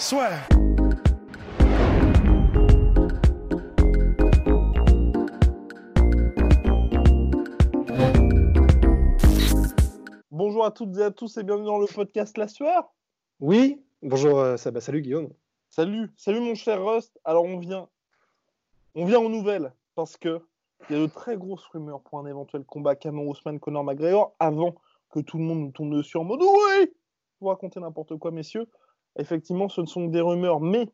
[0.00, 0.40] Soit.
[10.30, 12.92] Bonjour à toutes et à tous et bienvenue dans le podcast La Sueur.
[13.40, 15.30] Oui, bonjour, euh, ça- bah, salut Guillaume.
[15.70, 17.18] Salut, salut mon cher Rust.
[17.24, 17.88] Alors on vient,
[18.94, 20.40] on vient aux nouvelles parce que
[20.88, 24.34] il y a de très grosses rumeurs pour un éventuel combat Cameron Ousmane Conor McGregor
[24.38, 24.74] avant
[25.10, 26.92] que tout le monde nous tombe dessus en mode oui,
[27.40, 28.66] vous racontez n'importe quoi messieurs.
[29.18, 30.88] Effectivement, ce ne sont que des rumeurs, mais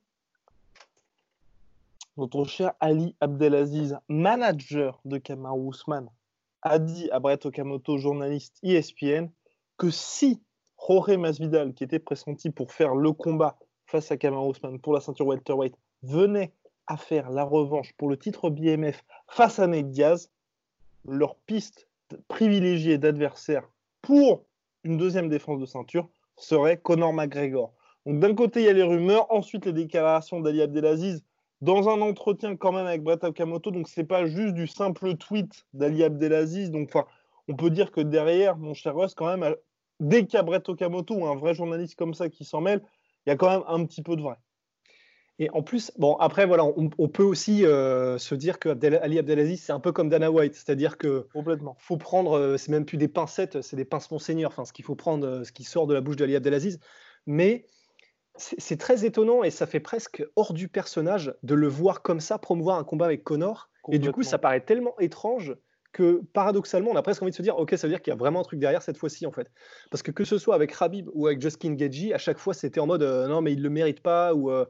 [2.16, 6.08] notre cher Ali Abdelaziz, manager de Kamaru Ousmane,
[6.62, 9.28] a dit à Brett Okamoto, journaliste ESPN,
[9.76, 10.42] que si
[10.78, 15.00] Jorge Masvidal, qui était pressenti pour faire le combat face à Kamaru Ousmane pour la
[15.00, 16.52] ceinture welterweight, venait
[16.86, 20.30] à faire la revanche pour le titre BMF face à Nate Diaz,
[21.04, 21.88] leur piste
[22.28, 23.68] privilégiée d'adversaire
[24.02, 24.44] pour
[24.84, 27.72] une deuxième défense de ceinture serait Conor McGregor.
[28.06, 31.24] Donc d'un côté, il y a les rumeurs, ensuite les déclarations d'Ali Abdelaziz
[31.60, 35.66] dans un entretien quand même avec Brett Okamoto, donc c'est pas juste du simple tweet
[35.74, 36.92] d'Ali Abdelaziz, donc
[37.48, 39.54] on peut dire que derrière, mon cher Russ, quand même,
[39.98, 42.82] dès qu'il y a Brett Okamoto ou un vrai journaliste comme ça qui s'en mêle,
[43.26, 44.36] il y a quand même un petit peu de vrai.
[45.38, 49.00] Et en plus, bon, après, voilà, on, on peut aussi euh, se dire que Abdel-
[49.02, 51.76] Ali Abdelaziz, c'est un peu comme Dana White, c'est-à-dire que Complètement.
[51.78, 54.84] faut prendre, euh, c'est même plus des pincettes, c'est des pinces monseigneur, enfin, ce qu'il
[54.84, 56.80] faut prendre, euh, ce qui sort de la bouche d'Ali Abdelaziz.
[57.26, 57.66] Mais
[58.38, 62.38] c'est très étonnant et ça fait presque hors du personnage de le voir comme ça
[62.38, 63.70] promouvoir un combat avec Connor.
[63.92, 65.56] Et du coup, ça paraît tellement étrange
[65.92, 68.14] que paradoxalement, on a presque envie de se dire, ok, ça veut dire qu'il y
[68.14, 69.50] a vraiment un truc derrière cette fois-ci, en fait.
[69.90, 72.80] Parce que que ce soit avec Khabib ou avec Justin Gaethje, à chaque fois, c'était
[72.80, 74.66] en mode, euh, non, mais il le mérite pas, ou euh,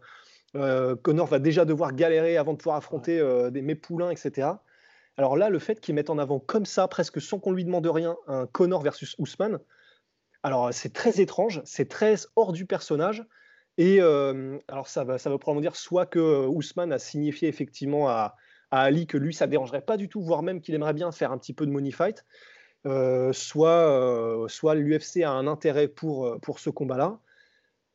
[0.55, 4.49] euh, Connor va déjà devoir galérer avant de pouvoir affronter euh, des mépoulains, etc.
[5.17, 7.87] Alors là, le fait qu'ils mettent en avant comme ça, presque sans qu'on lui demande
[7.87, 9.59] rien, un Connor versus Ousmane,
[10.43, 13.25] alors c'est très étrange, c'est très hors du personnage.
[13.79, 17.49] Et euh, alors ça va, ça veut probablement dire soit que euh, Ousmane a signifié
[17.49, 18.37] effectivement à,
[18.71, 21.13] à Ali que lui, ça ne dérangerait pas du tout, voire même qu'il aimerait bien
[21.13, 22.25] faire un petit peu de money fight,
[22.87, 27.19] euh, soit, euh, soit l'UFC a un intérêt pour, pour ce combat-là,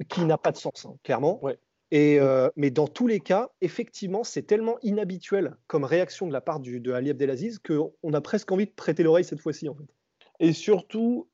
[0.09, 1.43] qui n'a pas de sens, hein, clairement.
[1.43, 1.57] Ouais.
[1.93, 2.21] Et,
[2.55, 6.79] mais dans tous les cas, effectivement, c'est tellement inhabituel comme réaction de la part du,
[6.79, 9.67] de Ali Abdelaziz qu'on a presque envie de prêter l'oreille cette fois-ci.
[9.67, 9.83] En fait.
[10.39, 11.27] Et surtout,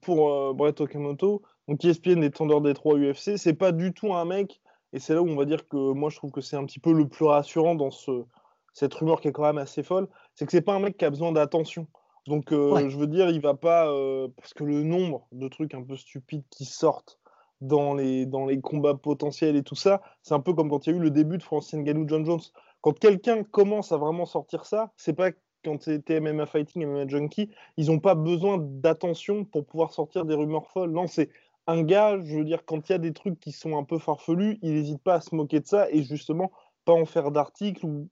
[0.00, 4.60] pour Brett Okamoto, donc ESPN étendeur des trois UFC, c'est pas du tout un mec,
[4.92, 6.80] et c'est là où on va dire que moi je trouve que c'est un petit
[6.80, 8.24] peu le plus rassurant dans ce,
[8.72, 11.04] cette rumeur qui est quand même assez folle, c'est que c'est pas un mec qui
[11.04, 11.86] a besoin d'attention.
[12.26, 12.88] Donc euh, Ouais.
[12.88, 15.96] je veux dire, il va pas, euh, parce que le nombre de trucs un peu
[15.96, 17.18] stupides qui sortent
[17.60, 20.90] dans les, dans les combats potentiels et tout ça, c'est un peu comme quand il
[20.90, 22.40] y a eu le début de Francine Ngannou, John Jones.
[22.80, 25.30] Quand quelqu'un commence à vraiment sortir ça, c'est pas
[25.64, 30.34] quand c'était MMA Fighting, MMA Junkie, ils n'ont pas besoin d'attention pour pouvoir sortir des
[30.34, 30.90] rumeurs folles.
[30.92, 31.30] Non, c'est
[31.66, 33.98] un gars, je veux dire, quand il y a des trucs qui sont un peu
[33.98, 36.50] farfelus, il n'hésite pas à se moquer de ça et justement
[36.84, 38.08] pas en faire d'articles ou,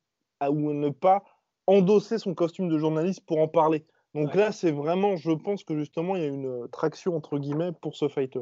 [0.51, 1.23] ne pas
[1.67, 3.87] endosser son costume de journaliste pour en parler.
[4.15, 4.41] Donc Ouais.
[4.41, 7.71] là, c'est vraiment, je pense que justement, il y a une euh, traction entre guillemets
[7.81, 8.41] pour ce fighter.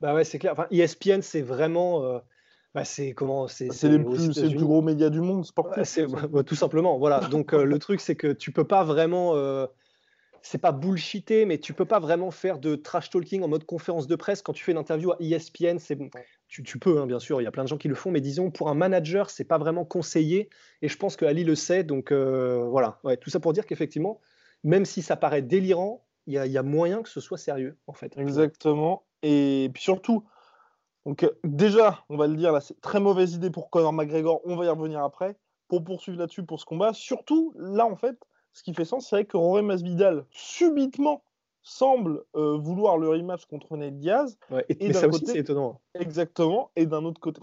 [0.00, 0.52] Bah ouais, c'est clair.
[0.52, 2.04] Enfin, ESPN, c'est vraiment.
[2.04, 2.18] euh,
[2.74, 5.82] bah, c'est comment C'est C'est les plus, gros média du monde sportif.
[5.84, 7.20] C'est- bah, tout simplement, voilà.
[7.28, 9.66] Donc euh, le truc, c'est que tu peux pas vraiment, euh,
[10.42, 14.06] c'est pas bullshiter, mais tu peux pas vraiment faire de trash talking en mode conférence
[14.06, 15.78] de presse quand tu fais une interview à ESPN.
[15.78, 15.98] C'est,
[16.48, 18.10] tu, tu peux, hein, bien sûr, il y a plein de gens qui le font,
[18.10, 20.48] mais disons pour un manager, c'est pas vraiment conseillé.
[20.82, 23.00] Et je pense que Ali le sait, donc euh, voilà.
[23.20, 24.20] Tout ça pour dire qu'effectivement,
[24.64, 28.16] même si ça paraît délirant, il y, a- moyen que ce soit sérieux, en fait.
[28.16, 29.04] Exactement.
[29.22, 30.24] Et puis surtout,
[31.06, 34.40] donc déjà, on va le dire, là, c'est très mauvaise idée pour Conor McGregor.
[34.44, 35.36] On va y revenir après.
[35.68, 36.92] Pour poursuivre là-dessus pour ce combat.
[36.92, 38.16] Surtout, là, en fait,
[38.52, 41.22] ce qui fait sens, c'est vrai que Jorge Masvidal, subitement,
[41.62, 44.38] semble euh, vouloir le rematch contre Nate Diaz.
[44.50, 45.80] Ouais, et, Et mais ça aussi, côté- c'est étonnant.
[45.94, 46.70] Exactement.
[46.76, 47.40] Et d'un autre côté,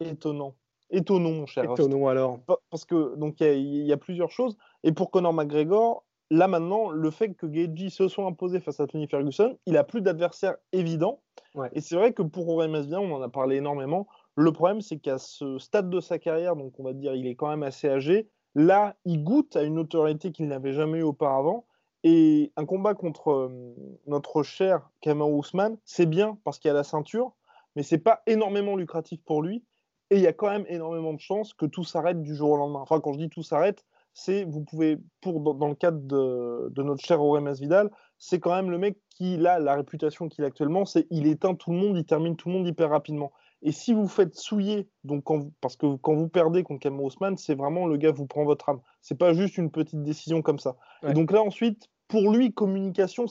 [0.00, 0.54] étonnant.
[0.90, 1.64] Étonnant, mon cher.
[1.64, 2.40] Étonnant alors.
[2.40, 4.56] Pa- Parce que donc il y a- il y, a plusieurs choses.
[4.82, 8.86] Et pour Conor McGregor, là maintenant, le fait que Gaethje se soit imposé face à
[8.86, 11.20] Tony Ferguson, il a plus d'adversaire évident.
[11.54, 11.70] Ouais.
[11.72, 14.06] Et c'est vrai que pour Jorge Masvidal, on en a parlé énormément.
[14.34, 17.36] Le problème, c'est qu'à ce stade de sa carrière, donc on va dire, il est
[17.36, 18.28] quand même assez âgé.
[18.54, 21.66] Là, il goûte à une autorité qu'il n'avait jamais eu auparavant.
[22.04, 23.74] Et un combat contre euh,
[24.06, 27.32] notre cher Kamau Ousmane, c'est bien parce qu'il a la ceinture,
[27.76, 29.64] mais c'est pas énormément lucratif pour lui.
[30.10, 32.56] Et il y a quand même énormément de chances que tout s'arrête du jour au
[32.56, 32.80] lendemain.
[32.80, 33.84] Enfin, quand je dis tout s'arrête,
[34.14, 38.70] c'est vous pouvez, pour dans, le cadre de, notre cher Auré Vidal, c'est quand même
[38.70, 41.96] le mec qui a la réputation qu'il a actuellement, c'est il éteint tout le monde,
[41.96, 43.32] il termine tout le monde hyper rapidement.
[43.62, 45.24] Et si vous faites souiller, donc
[45.60, 48.68] parce que quand vous perdez contre Kamau Ousmane, c'est vraiment le gars vous prend votre
[48.68, 48.80] âme.
[49.00, 50.76] C'est pas juste une petite décision comme ça.
[51.06, 53.24] Et donc là ensuite, pour lui, communication,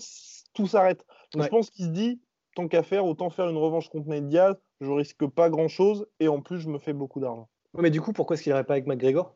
[0.53, 1.05] tout s'arrête.
[1.37, 2.21] Je pense qu'il se dit,
[2.55, 4.55] tant qu'à faire, autant faire une revanche contre Nate Diaz.
[4.79, 7.47] Je risque pas grand chose et en plus, je me fais beaucoup d'argent.
[7.77, 9.35] mais du coup, pourquoi est-ce qu'il n'irait pas avec McGregor?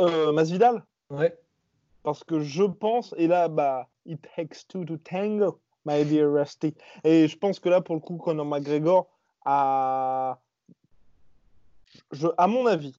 [0.00, 1.36] Euh, Masvidal Ouais.
[2.02, 6.74] Parce que je pense, et là, bah, it takes two to tango, my dear Rusty.
[7.02, 9.08] Et je pense que là, pour le coup, Conor McGregor,
[9.44, 10.38] à,
[12.12, 12.94] je, à mon avis,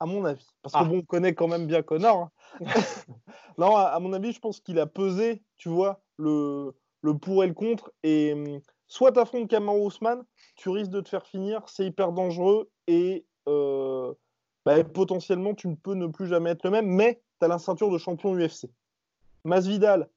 [0.00, 0.84] à mon avis, parce que ah.
[0.84, 2.30] bon, on connaît quand même bien Connor.
[2.60, 2.66] Hein.
[3.58, 7.46] non, à, mon avis, je pense qu'il a pesé, tu vois, le, le pour et
[7.46, 7.92] le contre.
[8.02, 10.24] Et hum, soit tu affrontes Kamaru Ousmane,
[10.56, 14.12] tu risques de te faire finir, c'est hyper dangereux et euh,
[14.64, 17.58] bah, potentiellement tu ne peux ne plus jamais être le même, mais tu as la
[17.58, 18.68] ceinture de champion UFC.
[19.44, 20.08] Masvidal,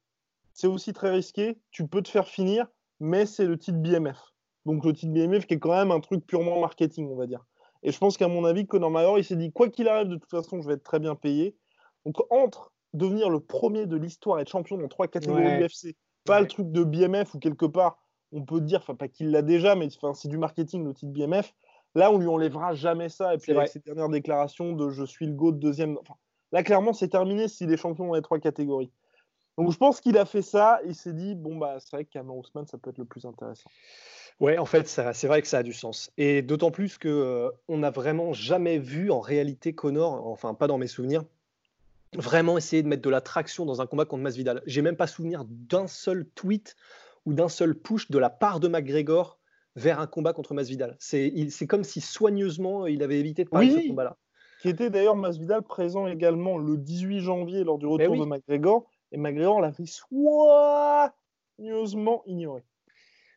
[0.54, 2.66] c'est aussi très risqué, tu peux te faire finir,
[3.00, 4.32] mais c'est le titre BMF.
[4.68, 7.42] Donc le titre BMF qui est quand même un truc purement marketing, on va dire.
[7.82, 10.16] Et je pense qu'à mon avis, Conor McGregor, il s'est dit, quoi qu'il arrive, de
[10.16, 11.56] toute façon, je vais être très bien payé.
[12.04, 16.42] Donc entre devenir le premier de l'histoire et être champion dans trois catégories UFC, pas
[16.42, 17.98] le truc de BMF ou quelque part,
[18.30, 21.54] on peut dire, enfin pas qu'il l'a déjà, mais c'est du marketing le titre BMF.
[21.94, 23.34] Là, on lui enlèvera jamais ça.
[23.34, 25.96] Et puis avec ses dernières déclarations de je suis le GOAT deuxième.
[25.98, 26.14] Enfin,
[26.52, 28.92] là, clairement, c'est terminé s'il est champion dans les trois catégories.
[29.58, 30.78] Donc je pense qu'il a fait ça.
[30.86, 33.68] Il s'est dit, bon, bah, c'est vrai que Ousmane, ça peut être le plus intéressant.
[34.38, 36.12] Ouais, en fait, c'est vrai que ça a du sens.
[36.16, 40.68] Et d'autant plus que euh, on n'a vraiment jamais vu en réalité Connor, enfin pas
[40.68, 41.24] dans mes souvenirs,
[42.14, 44.62] vraiment essayer de mettre de la traction dans un combat contre Masvidal.
[44.64, 46.76] J'ai même pas souvenir d'un seul tweet
[47.26, 49.40] ou d'un seul push de la part de McGregor
[49.74, 50.96] vers un combat contre Masvidal.
[51.00, 54.16] C'est comme si soigneusement il avait évité de parler de ce combat-là.
[54.62, 58.88] Qui était d'ailleurs Masvidal présent également le 18 janvier lors du retour de McGregor.
[59.12, 62.64] Et McGregor l'avait soigneusement ignoré.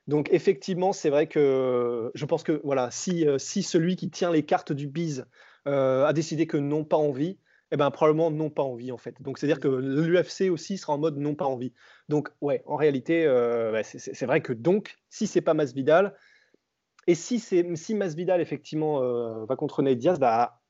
[0.08, 4.32] Donc effectivement, c'est vrai que je pense que voilà, si, euh, si celui qui tient
[4.32, 5.26] les cartes du bise
[5.68, 7.38] euh, a décidé que non pas envie,
[7.72, 9.22] eh ben probablement non pas envie en fait.
[9.22, 11.74] Donc c'est-à-dire que l'UFC aussi sera en mode non pas envie.
[12.10, 16.16] Donc ouais, en réalité, euh, c'est vrai que donc si c'est pas Masvidal
[17.08, 19.00] et si c'est si Masvidal effectivement
[19.46, 20.61] va contre Diaz, bah,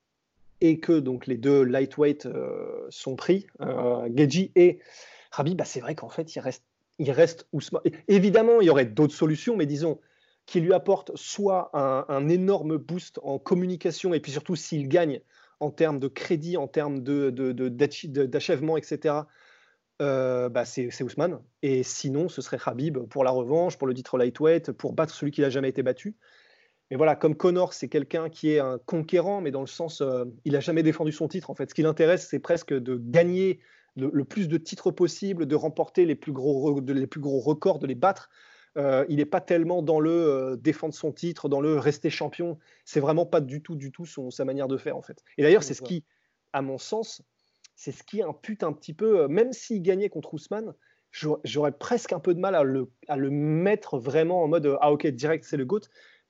[0.62, 2.28] et que donc les deux lightweight
[2.90, 4.80] sont pris, euh, Geji et
[5.32, 6.64] Rabi, bah, c'est vrai qu'en fait il reste
[7.00, 7.82] il reste Ousmane.
[8.08, 10.00] Évidemment, il y aurait d'autres solutions, mais disons
[10.46, 15.22] qui lui apporte soit un, énorme boost en communication, et puis surtout s'il gagne
[15.60, 19.16] en termes de crédit, en termes d'achèvement, de, etc.,
[20.02, 21.40] euh, bah c'est Ousmane.
[21.62, 25.32] Et sinon, ce serait Habib pour la revanche, pour le titre lightweight, pour battre celui
[25.32, 26.16] qui n'a jamais été battu.
[26.92, 30.26] Mais voilà, comme Connor, c'est quelqu'un qui est un conquérant, mais dans le sens, euh,
[30.44, 31.50] il n'a jamais défendu son titre.
[31.50, 33.62] En fait, ce qui l'intéresse, c'est presque de gagner
[33.96, 37.88] le, plus de titres possible, de remporter les plus gros, les plus gros records, de
[37.88, 38.30] les battre.
[38.78, 42.60] Euh, il n'est pas tellement dans le euh, défendre son titre, dans le rester champion.
[42.84, 45.24] C'est vraiment pas du tout, du tout son, sa manière de faire en fait.
[45.38, 46.04] Et d'ailleurs, c'est ce qui,
[46.52, 47.22] à mon sens,
[47.74, 50.74] c'est ce qui impute un petit peu, même s'il gagnait contre Ousmane,
[51.44, 54.92] j'aurais presque un peu de mal à le, à le mettre vraiment en mode ah
[54.92, 55.82] ok direct c'est le GOAT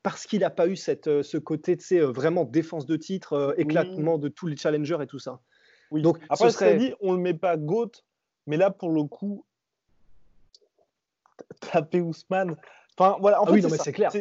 [0.03, 4.29] parce qu'il n'a pas eu cette, ce côté de vraiment défense de titre, éclatement de
[4.29, 5.39] tous les challengers et tout ça.
[5.91, 6.01] Oui.
[6.01, 6.77] Donc, Après, ce serait...
[6.77, 7.91] dit, on ne le met pas GOAT,
[8.47, 9.45] mais là, pour le coup,
[11.59, 12.55] taper Ousmane.
[12.97, 14.11] Enfin, voilà, en ah fait, c'est clair.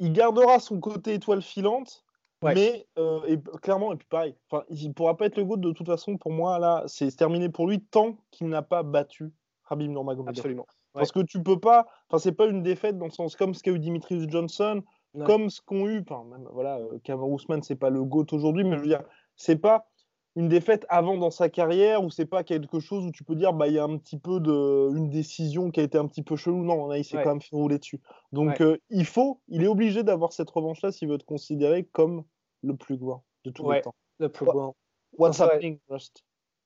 [0.00, 2.04] Il gardera son côté étoile filante,
[2.42, 5.56] mais euh, et, clairement, et puis pareil, enfin, il ne pourra pas être le GOAT
[5.56, 6.16] de toute façon.
[6.16, 9.32] Pour moi, là, c'est terminé pour lui tant qu'il n'a pas battu
[9.64, 10.30] Rabim Nurmagomedov.
[10.30, 10.66] Absolument.
[10.94, 13.62] Parce que tu peux pas, enfin, c'est pas une défaite dans le sens comme ce
[13.62, 14.82] qu'a eu Dimitrius Johnson,
[15.24, 18.76] comme ce qu'ont eu, enfin, même, voilà, euh, Ousmane, c'est pas le GOAT aujourd'hui, mais
[18.76, 19.02] je veux dire,
[19.36, 19.88] c'est pas
[20.36, 23.52] une défaite avant dans sa carrière ou c'est pas quelque chose où tu peux dire
[23.52, 26.22] bah il y a un petit peu de une décision qui a été un petit
[26.22, 26.62] peu chelou.
[26.62, 28.00] Non là, il s'est quand même fait rouler dessus.
[28.30, 31.84] Donc euh, il faut il est obligé d'avoir cette revanche là s'il veut être considéré
[31.84, 32.22] comme
[32.62, 33.94] le plus grand de tous les temps.
[34.20, 34.76] le plus grand.
[35.16, 35.80] what's happening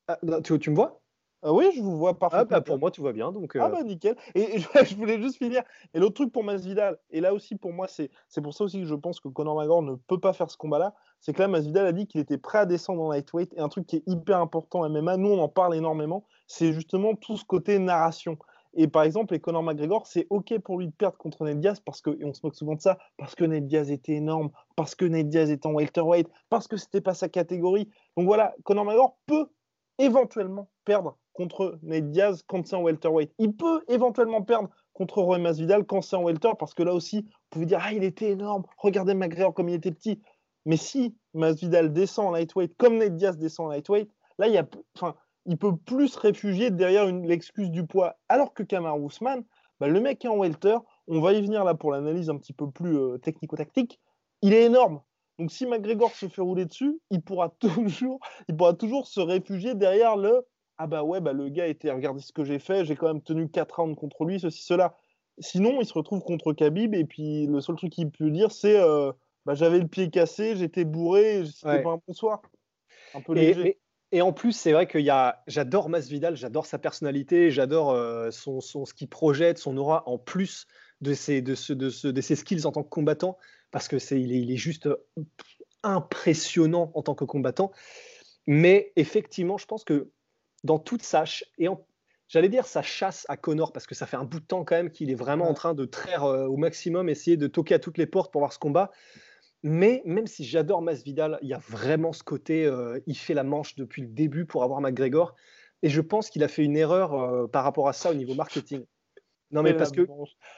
[0.08, 1.00] ah, tu, tu me vois?
[1.44, 2.56] Ah oui, je vous vois parfaitement.
[2.56, 3.32] Ah bah pour moi, tout va bien.
[3.32, 3.68] Donc, Ah euh.
[3.68, 4.16] bah nickel.
[4.34, 5.62] Et, je voulais juste finir.
[5.92, 8.10] Et l'autre truc pour Masvidal, et là aussi pour moi, c'est
[8.42, 10.94] pour ça aussi que je pense que Conor McGregor ne peut pas faire ce combat-là,
[11.20, 13.52] c'est que là, Masvidal a dit qu'il était prêt à descendre en lightweight.
[13.54, 17.14] Et un truc qui est hyper important MMA, nous on en parle énormément, c'est justement
[17.14, 18.38] tout ce côté narration.
[18.74, 21.80] Et par exemple, et Conor McGregor, c'est OK pour lui de perdre contre Ned Diaz,
[21.80, 24.50] parce que, et on se moque souvent de ça, parce que Ned Diaz était énorme,
[24.76, 27.90] parce que Ned Diaz était en welterweight, parce que c'était pas sa catégorie.
[28.16, 29.46] Donc voilà, Conor McGregor peut
[29.98, 33.32] éventuellement perdre contre Nate Diaz quand c'est en welterweight.
[33.38, 37.22] Il peut éventuellement perdre contre Roy Masvidal quand c'est en welter, parce que là aussi,
[37.22, 40.20] vous pouvez dire ah il était énorme, regardez McGregor comme il était petit.
[40.64, 44.58] Mais si Masvidal descend en lightweight comme Nate Diaz descend en lightweight, là il y
[44.58, 45.14] a, enfin,
[45.46, 48.16] il peut plus se réfugier derrière l'excuse du poids.
[48.28, 49.44] Alors que Kamar Ousmane,
[49.80, 50.76] bah, le mec est en welter,
[51.08, 53.98] on va y venir là pour l'analyse un petit peu plus euh, technico-tactique,
[54.42, 55.00] il est énorme.
[55.38, 59.74] Donc si McGregor se fait rouler dessus, il pourra toujours, il pourra toujours se réfugier
[59.74, 60.46] derrière le
[60.82, 63.22] ah bah ouais bah le gars était regardez ce que j'ai fait, j'ai quand même
[63.22, 64.96] tenu 4 rounds contre lui, ceci cela.
[65.38, 68.80] Sinon il se retrouve contre Khabib et puis le seul truc qu'il peut dire c'est
[68.80, 69.12] euh,
[69.46, 72.42] bah, j'avais le pied cassé, j'étais bourré, c'était pas un bon soir.
[73.14, 73.78] Un peu léger.
[74.10, 78.30] Et en plus, c'est vrai que y a, j'adore Masvidal, j'adore sa personnalité, j'adore euh,
[78.30, 80.66] son, son, ce qu'il projette, son aura, en plus
[81.00, 83.38] de ses, de, ce, de, ce, de ses skills en tant que combattant,
[83.70, 84.86] parce que c'est, il, est, il est juste
[85.82, 87.72] impressionnant en tant que combattant.
[88.46, 90.10] Mais effectivement, je pense que
[90.64, 91.24] dans toute sa,
[91.58, 91.68] et
[92.28, 94.76] j'allais dire sa chasse à Connor, parce que ça fait un bout de temps quand
[94.76, 97.78] même qu'il est vraiment en train de traire euh, au maximum, essayer de toquer à
[97.78, 98.90] toutes les portes pour voir ce combat.
[99.62, 103.44] Mais même si j'adore Masvidal, il y a vraiment ce côté, euh, il fait la
[103.44, 105.34] manche depuis le début pour avoir McGregor.
[105.82, 108.34] Et je pense qu'il a fait une erreur euh, par rapport à ça au niveau
[108.34, 108.84] marketing.
[109.52, 110.06] Non, mais parce que.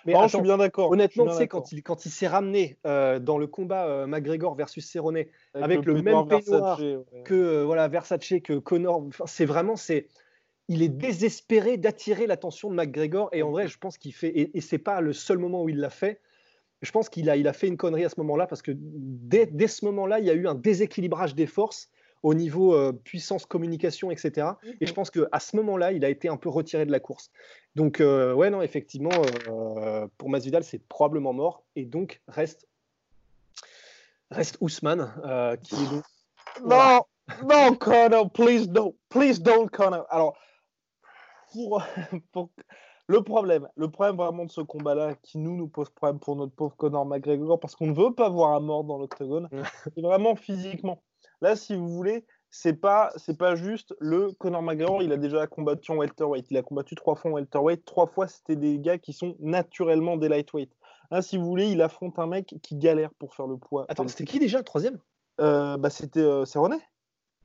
[0.07, 0.91] Mais je suis bien d'accord.
[0.91, 4.89] Honnêtement, tu sais, quand il, quand il s'est ramené euh, dans le combat McGregor versus
[4.89, 5.25] Cerrone
[5.55, 6.81] avec, le, même peignoir
[7.25, 9.77] que voilà, Versace, que Connor, c'est vraiment.
[9.77, 10.09] c'est
[10.69, 13.29] il est désespéré d'attirer l'attention de McGregor.
[13.33, 14.29] Et en vrai, je pense qu'il fait.
[14.29, 16.21] Et, et c'est pas le seul moment où il l'a fait
[16.85, 19.67] je pense qu'il a, il a fait une connerie à ce moment-là parce que dès,
[19.67, 21.91] ce moment-là, il y a eu un déséquilibrage des forces
[22.25, 24.49] au niveau euh, puissance, communication, etc.
[24.81, 27.31] Et je pense qu'à ce moment-là, il a été un peu retiré de la course.
[27.77, 29.11] Donc, euh, ouais, non, effectivement,
[29.49, 31.65] euh, pour Masvidal, c'est probablement mort.
[31.77, 32.67] Et donc, reste,
[34.31, 35.13] reste Ousmane,
[35.63, 36.05] qui est donc.
[36.65, 37.03] Non,
[37.47, 40.07] non, Connor, please don't, please don't, Connor.
[40.09, 40.35] Alors,
[41.53, 41.83] pour,
[42.33, 42.49] pour,
[43.07, 46.55] le problème, le problème vraiment de ce combat-là, qui nous nous pose problème pour notre
[46.55, 49.51] pauvre Conor McGregor, parce qu'on ne veut pas voir à mort dans l'octogone,
[49.95, 51.03] c'est vraiment physiquement.
[51.41, 55.03] Là, si vous voulez, c'est pas c'est pas juste le Conor McGregor.
[55.03, 56.47] Il a déjà combattu en welterweight.
[56.51, 57.85] Il a combattu trois fois en welterweight.
[57.85, 60.71] Trois fois, c'était des gars qui sont naturellement des lightweight.
[61.11, 63.87] Là, si vous voulez, il affronte un mec qui galère pour faire le poids.
[63.89, 64.99] Attends, c'était qui déjà le troisième?
[65.41, 66.79] Euh, Bah, c'était euh, Cerrone.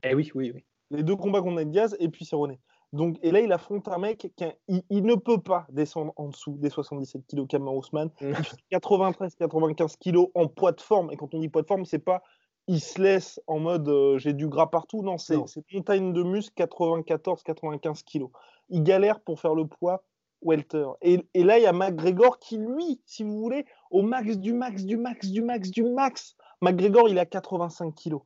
[0.04, 0.64] Eh oui, oui, oui.
[0.92, 2.58] Les deux combats qu'on a de Diaz et puis Cerrone.
[2.94, 4.46] Donc, et là, il affronte un mec qui
[4.90, 8.10] il, ne peut pas descendre en dessous des 77 kg Kamar Ousmane.
[8.72, 11.12] 93-95 kg en poids de forme.
[11.12, 12.24] Et quand on dit poids de forme, c'est pas
[12.68, 15.02] il se laisse en mode euh, j'ai du gras partout.
[15.02, 15.38] Non, c'est
[15.74, 18.26] montagne de muscle 94-95 kg.
[18.70, 20.04] Il galère pour faire le poids
[20.42, 20.86] welter.
[21.02, 24.54] Et, et là, il y a McGregor qui, lui, si vous voulez, au max du
[24.54, 28.18] max du max du max du max, McGregor, il a 85 kg.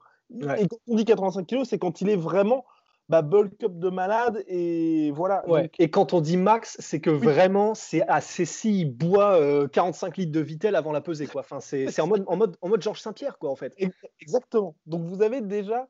[0.58, 2.66] Et quand on dit 85 kg, c'est quand il est vraiment
[3.10, 5.44] bah, bulk up de malade et voilà.
[5.78, 10.22] Et quand on dit max, c'est que vraiment c'est assez si il boit 45 euh,
[10.22, 11.42] litres de Vitel avant la pesée quoi.
[11.42, 13.76] Enfin c'est en mode en mode en mode Georges Saint-Pierre quoi en fait.
[14.20, 14.76] Exactement.
[14.86, 15.88] Donc vous avez déjà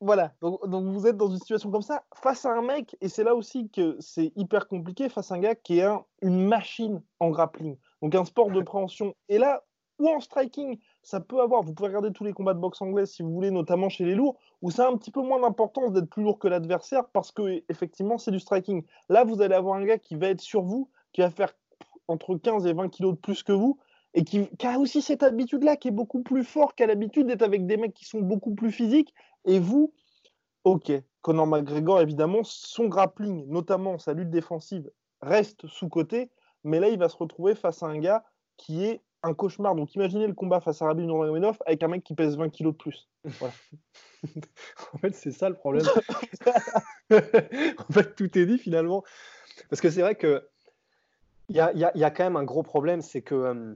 [0.00, 0.32] voilà.
[0.40, 3.34] Donc, vous êtes dans une situation comme ça face à un mec et c'est là
[3.34, 5.88] aussi que c'est hyper compliqué face à un gars qui est
[6.22, 7.76] une machine en grappling.
[8.02, 9.14] Donc un sport de préhension.
[9.28, 9.62] Et là
[9.98, 11.62] ou en striking, ça peut avoir.
[11.62, 14.16] Vous pouvez regarder tous les combats de boxe anglaise si vous voulez, notamment chez les
[14.16, 17.30] lourds, où ça a un petit peu moins d'importance d'être plus lourd que l'adversaire parce
[17.30, 18.82] que effectivement c'est du striking.
[19.08, 21.52] Là, vous allez avoir un gars qui va être sur vous, qui va faire
[22.08, 23.78] entre 15 et 20 kilos de plus que vous,
[24.14, 27.66] et qui, a aussi cette habitude-là, qui est beaucoup plus fort qu'à l'habitude d'être avec
[27.66, 29.14] des mecs qui sont beaucoup plus physiques.
[29.44, 29.94] Et vous,
[30.64, 30.90] ok,
[31.22, 36.32] Conor McGregor, évidemment, son grappling, notamment sa lutte défensive, reste sous-côté,
[36.64, 38.24] mais là, il va se retrouver face à un gars
[38.56, 39.74] qui est un cauchemar.
[39.74, 42.72] Donc imaginez le combat face à Rabib Nurmagomedov avec un mec qui pèse 20 kilos
[42.72, 43.08] de plus.
[44.92, 45.86] en fait, c'est ça le problème.
[47.10, 49.04] en fait, tout est dit finalement.
[49.70, 50.46] Parce que c'est vrai que
[51.48, 53.74] il y a, y, y a, quand même un gros problème, c'est que euh,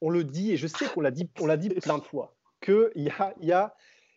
[0.00, 2.34] on le dit, et je sais qu'on l'a dit, on l'a dit plein de fois,
[2.62, 3.74] qu'il y a, y, a,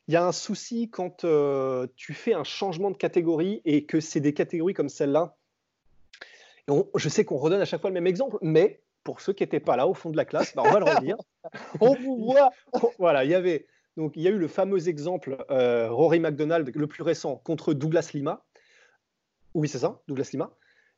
[0.08, 4.22] y a un souci quand euh, tu fais un changement de catégorie et que c'est
[4.22, 5.36] des catégories comme celle-là.
[6.96, 9.60] je sais qu'on redonne à chaque fois le même exemple, mais pour ceux qui n'étaient
[9.60, 11.18] pas là au fond de la classe, bah, on va le redire.
[11.82, 12.52] on vous voit.
[13.00, 13.68] voilà, il y avait
[13.98, 17.74] donc il y a eu le fameux exemple euh, Rory McDonald, le plus récent, contre
[17.74, 18.44] Douglas Lima.
[19.54, 20.52] Oui, c'est ça, Douglas Lima.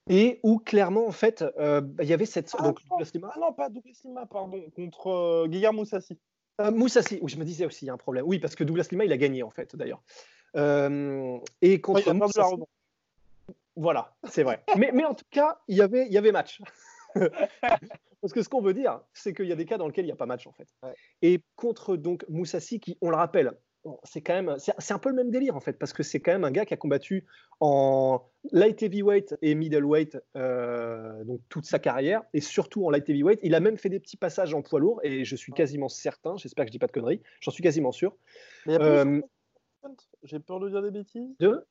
[0.08, 2.56] Et où clairement, en fait, euh, bah, il y avait cette.
[2.58, 3.32] Ah, donc, non, Douglas Lima.
[3.34, 6.18] Ah non, pas Douglas Lima, pardon, contre euh, Guillermo Moussassi.
[6.58, 8.24] Moussassi, oui, je me disais aussi, il y a un problème.
[8.26, 10.02] Oui, parce que Douglas Lima, il a gagné, en fait, d'ailleurs.
[10.56, 12.14] et contre.
[12.14, 12.56] Moussassi...
[13.76, 14.64] Voilà, c'est vrai.
[14.78, 16.62] mais, mais en tout cas, il y avait, il y avait match.
[18.22, 20.08] Parce que ce qu'on veut dire, c'est qu'il y a des cas dans lesquels il
[20.08, 20.68] n'y a pas match en fait.
[21.22, 23.54] Et contre donc Moussassi, qui, on le rappelle,
[24.04, 26.32] c'est quand même, c'est un peu le même délire en fait, parce que c'est quand
[26.32, 27.26] même un gars qui a combattu
[27.60, 33.40] en light heavyweight et middleweight euh, donc toute sa carrière, et surtout en light heavyweight.
[33.44, 36.36] Il a même fait des petits passages en poids lourd, et je suis quasiment certain,
[36.38, 38.16] j'espère que je dis pas de conneries, j'en suis quasiment sûr.
[38.68, 39.22] Euh,
[40.24, 41.38] J'ai peur de dire des bêtises.
[41.40, 41.66] De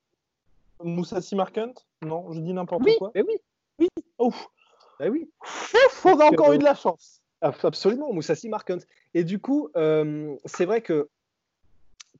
[0.82, 3.10] Moussassi Markant Non, je dis n'importe quoi.
[3.14, 3.36] Mais oui,
[3.80, 3.88] oui.
[4.18, 4.48] Ouf.
[4.98, 5.28] Bah oui.
[5.42, 7.20] Ouf, on a encore eu de la chance.
[7.40, 8.78] Absolument, Moussassi Markant.
[9.12, 11.08] Et du coup, euh, c'est vrai que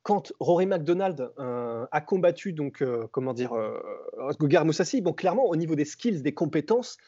[0.02, 3.52] quand Rory McDonald euh, a combattu donc euh, comment dire
[4.38, 6.99] Gogar Moussassi, bon clairement au niveau des skills, des compétences,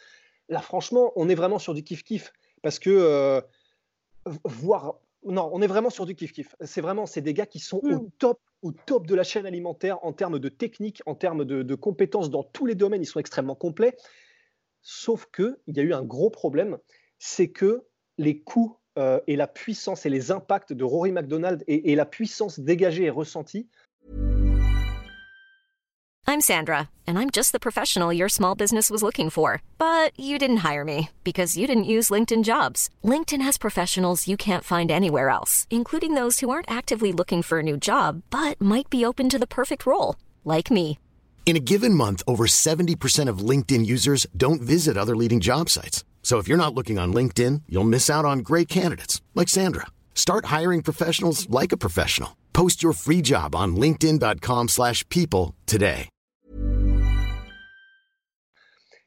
[0.49, 2.33] là franchement on est vraiment sur du kiff kiff
[2.63, 3.43] parce que
[4.45, 4.95] voir
[5.25, 6.57] non on est vraiment sur du kiff kiff.
[6.63, 8.11] C'est vraiment c'est des gars qui sont au hmm.
[8.19, 11.75] top au top de la chaîne alimentaire en termes de technique, en termes de, de
[11.75, 13.95] compétences dans tous les domaines, ils sont extrêmement complets.
[14.89, 16.79] Sauf que il y a eu un gros problème,
[17.19, 17.83] c'est que
[18.19, 22.07] les coups euh, et la puissance et les impacts de Rory McDonald et, et la
[22.07, 23.69] puissance dégagée et ressentie.
[26.29, 29.61] I'm Sandra, and I'm just the professional your small business was looking for.
[29.77, 32.89] But you didn't hire me because you didn't use LinkedIn jobs.
[33.03, 37.59] LinkedIn has professionals you can't find anywhere else, including those who aren't actively looking for
[37.59, 40.15] a new job but might be open to the perfect role,
[40.45, 41.01] like me.
[41.47, 46.05] In a given month, over 70% of LinkedIn users don't visit other leading job sites.
[46.25, 49.87] So if you're not looking on LinkedIn, you'll miss out on great candidates like Sandra.
[50.13, 52.37] Start hiring professionals like a professional.
[52.53, 56.09] Post your free job on linkedin.com/people today.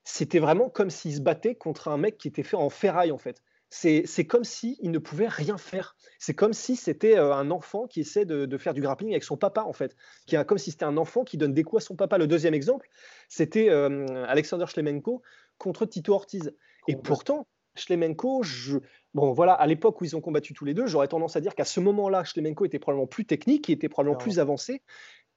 [0.06, 3.18] C'était vraiment comme s'il se battait contre un mec qui était fait en ferraille en
[3.18, 3.42] fait.
[3.70, 5.96] C'est comme s'il il ne pouvait rien faire.
[6.18, 9.24] C'est comme si c'était euh, un enfant qui essaie de, de, faire du grappling avec
[9.24, 9.96] son papa, en fait.
[10.26, 12.18] Qui a, comme si c'était un enfant qui donne des coups à son papa.
[12.18, 12.90] Le deuxième exemple,
[13.28, 15.22] c'était euh, Alexander Schlemenko
[15.60, 16.54] contre Tito Ortiz.
[16.88, 18.78] Et pourtant, Schlemenko, je...
[19.14, 21.54] bon voilà, à l'époque où ils ont combattu tous les deux, j'aurais tendance à dire
[21.54, 24.82] qu'à ce moment-là, Schlemenko était probablement plus technique, il était probablement plus avancé.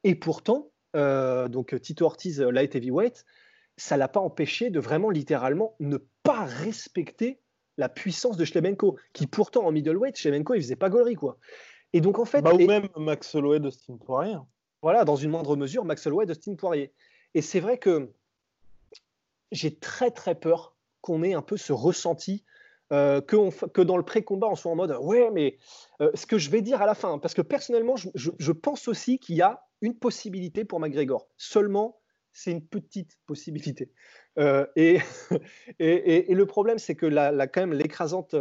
[0.04, 3.24] Et pourtant, euh, donc Tito Ortiz, light heavyweight,
[3.76, 7.40] ça l'a pas empêché de vraiment littéralement ne pas respecter
[7.82, 11.36] la puissance de Schlemenko, qui pourtant en middleweight, Schlemenko, il faisait pas gaulerie, quoi.
[11.92, 14.36] Et donc en fait, bah, ou même Max Holloway, Dustin Poirier.
[14.82, 16.92] Voilà, dans une moindre mesure, Max Holloway, Dustin Poirier.
[17.34, 18.12] Et c'est vrai que
[19.50, 22.44] j'ai très très peur qu'on ait un peu ce ressenti
[22.92, 25.58] euh, que, on, que, dans le pré-combat, on soit en mode ouais, mais
[26.00, 28.86] euh, ce que je vais dire à la fin, parce que personnellement, je, je, pense
[28.86, 31.26] aussi qu'il y a une possibilité pour McGregor.
[31.36, 32.00] Seulement,
[32.32, 33.90] c'est une petite possibilité.
[34.38, 34.98] Euh, et,
[35.78, 38.34] le problème, c'est que la, quand même l'écrasante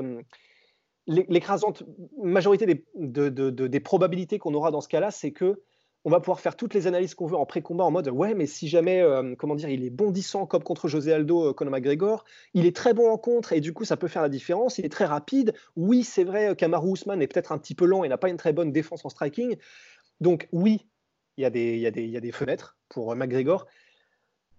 [1.07, 1.83] l'écrasante
[2.21, 5.61] majorité des, de, de, des probabilités qu'on aura dans ce cas-là, c'est que
[6.03, 8.47] on va pouvoir faire toutes les analyses qu'on veut en pré-combat en mode ouais, mais
[8.47, 12.23] si jamais, euh, comment dire, il est bondissant comme contre José Aldo, euh, Conor McGregor,
[12.53, 14.79] il est très bon en contre et du coup ça peut faire la différence.
[14.79, 15.53] Il est très rapide.
[15.75, 18.29] Oui, c'est vrai, euh, Kamaru Usman est peut-être un petit peu lent et n'a pas
[18.29, 19.57] une très bonne défense en striking.
[20.21, 20.87] Donc oui,
[21.37, 23.67] il y, a des, y, a des, y a des fenêtres pour McGregor.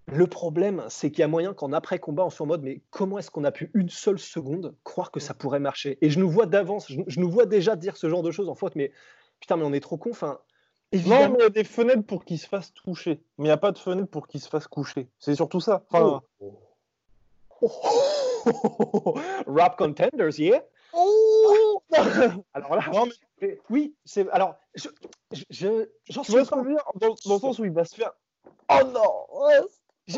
[0.07, 3.19] Le problème, c'est qu'il y a moyen qu'en après-combat, on soit en mode mais comment
[3.19, 5.99] est-ce qu'on a pu une seule seconde croire que ça pourrait marcher?
[6.01, 8.49] Et je nous vois d'avance, je, je, nous vois déjà dire ce genre de choses
[8.49, 8.93] en faute, mais
[9.41, 10.11] putain, mais on est trop con.
[10.11, 10.41] Enfin,
[10.93, 13.23] non, mais il y a des fenêtres pour qu'il se fasse toucher.
[13.39, 15.09] Mais il n'y a pas de fenêtre pour qu'il se fasse coucher.
[15.19, 15.85] C'est surtout ça.
[15.91, 16.23] Enfin...
[16.41, 16.59] Oh.
[19.47, 20.65] Rap contenders, yeah.
[20.93, 21.83] Oh.
[22.55, 23.07] alors là, non,
[23.41, 23.59] mais...
[23.71, 24.89] oui, c'est alors je,
[25.49, 28.13] je, j'en suis pas dans, dans, le sens où il va se faire.
[28.69, 29.27] Oh non.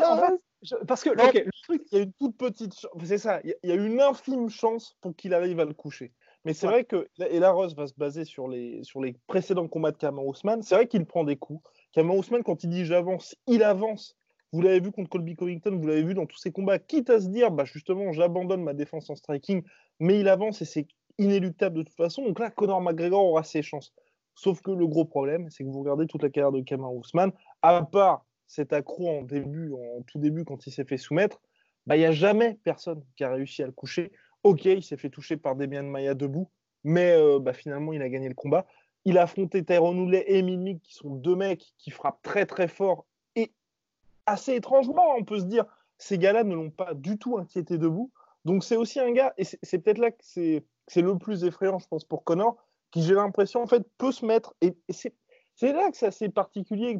[0.03, 3.17] En fait, je, parce que okay, le truc, il y a une toute petite, c'est
[3.17, 6.13] ça, il y, a une infime chance pour qu'il arrive à le coucher.
[6.43, 6.73] Mais c'est ouais.
[6.73, 9.97] vrai que, et là, Ross va se baser sur les, sur les précédents combats de
[9.97, 10.61] Kamar Ousmane.
[10.61, 11.63] C'est vrai qu'il prend des coups.
[11.91, 14.15] Kamar Ousmane, quand il dit j'avance, il avance.
[14.51, 17.19] Vous l'avez vu contre Colby Covington, vous l'avez vu dans tous ses combats, quitte à
[17.19, 19.63] se dire, bah justement, j'abandonne ma défense en striking,
[19.99, 22.23] mais il avance et c'est inéluctable de toute façon.
[22.23, 23.93] Donc là, Conor McGregor aura ses chances.
[24.35, 27.31] Sauf que le gros problème, c'est que vous regardez toute la carrière de Kamar Ousmane,
[27.61, 31.41] à part cet accro en début, en tout début, quand il s'est fait soumettre,
[31.85, 34.11] bah, il n'y a jamais personne qui a réussi à le coucher.
[34.43, 36.49] Ok, il s'est fait toucher par Demian Maya debout,
[36.83, 38.65] mais euh, bah, finalement, il a gagné le combat.
[39.05, 42.67] Il a affronté Tyrone Woodley et Emile qui sont deux mecs qui frappent très très
[42.67, 43.05] fort.
[43.35, 43.51] Et
[44.25, 45.65] assez étrangement, on peut se dire,
[45.97, 48.11] ces gars-là ne l'ont pas du tout inquiété debout.
[48.45, 51.87] Donc c'est aussi un gars, et c'est peut-être là que c'est le plus effrayant, je
[51.87, 52.57] pense, pour Connor,
[52.91, 54.55] qui j'ai l'impression, en fait, peut se mettre.
[54.61, 56.99] Et, et c'est là que c'est assez particulier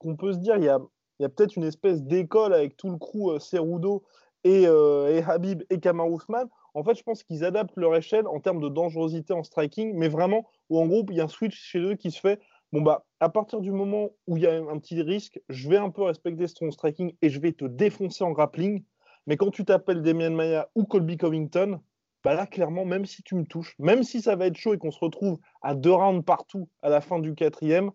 [0.00, 0.80] qu'on peut se dire, il y a,
[1.20, 4.02] y a peut-être une espèce d'école avec tout le crew euh, Cerudo
[4.42, 8.26] et, euh, et, Habib et Kamar Ousmane, en fait, je pense qu'ils adaptent leur échelle
[8.26, 11.28] en termes de dangerosité en striking, mais vraiment où en gros, il y a un
[11.28, 12.40] switch chez eux qui se fait.
[12.72, 15.76] Bon, bah, à partir du moment où il y a un petit risque, je vais
[15.76, 18.84] un peu respecter ton striking et je vais te défoncer en grappling.
[19.26, 21.80] Mais quand tu t'appelles Demian Maya ou Colby Covington,
[22.22, 24.78] bah là, clairement, même si tu me touches, même si ça va être chaud et
[24.78, 27.90] qu'on se retrouve à deux rounds partout à la fin du quatrième,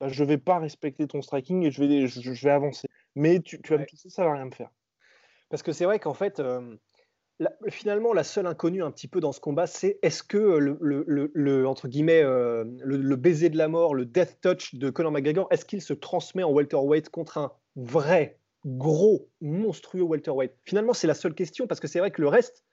[0.00, 2.88] bah, je vais pas respecter ton striking et je vais, je, vais avancer.
[3.14, 4.70] Mais tu, tu vas me toucher, ça va rien me faire.
[5.50, 6.76] Parce que c'est vrai qu'en fait, euh,
[7.68, 11.30] finalement, la seule inconnue un petit peu dans ce combat, c'est est-ce que le, le,
[11.34, 15.48] le, entre guillemets, euh, le, baiser de la mort, le death touch de Conor McGregor,
[15.50, 21.14] est-ce qu'il se transmet en welterweight contre un vrai, gros, monstrueux welterweight Finalement, c'est la
[21.14, 22.64] seule question parce que c'est vrai que le reste,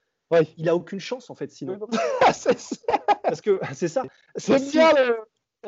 [0.57, 1.79] il a aucune chance en fait, sinon.
[2.21, 4.03] parce que c'est ça.
[4.35, 5.17] C'est bien le.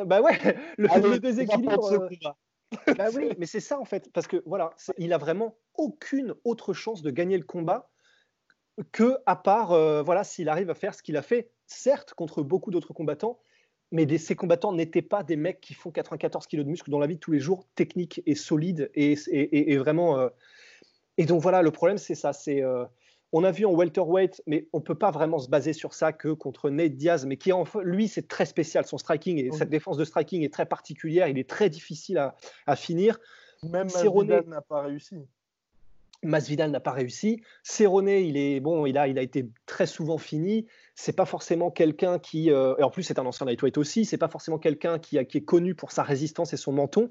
[0.06, 0.38] Bah ouais,
[0.78, 1.92] le, déséquilibre.
[1.92, 2.10] Euh,
[2.98, 6.74] bah oui, mais c'est ça en fait, parce que voilà, il a vraiment aucune autre
[6.74, 7.90] chance de gagner le combat
[8.92, 12.44] que à part euh, voilà s'il arrive à faire ce qu'il a fait, certes contre
[12.44, 13.40] beaucoup d'autres combattants,
[13.92, 17.08] mais ces combattants n'étaient pas des mecs qui font 94 kilos de muscle dans la
[17.08, 20.20] vie de tous les jours, technique et solide et, vraiment.
[20.20, 20.30] Euh,
[21.18, 22.86] et donc voilà, le problème c'est ça, c'est euh,
[23.32, 26.30] on a vu en welterweight, mais on peut pas vraiment se baser sur ça que
[26.30, 29.98] contre Nate Diaz, mais qui en lui c'est très spécial son striking et sa défense
[29.98, 32.18] de striking est très particulière, il est très difficile
[32.66, 33.20] à, finir.
[33.64, 35.18] Même Cerrone n'a pas réussi.
[36.24, 37.42] Masvidal n'a pas réussi.
[37.64, 40.66] Cerrone, il est bon, il a, il a été très souvent fini.
[40.96, 44.06] C'est pas forcément quelqu'un qui, euh, et en plus c'est un ancien lightweight aussi.
[44.06, 47.10] C'est pas forcément quelqu'un qui, qui, est connu pour sa résistance et son menton.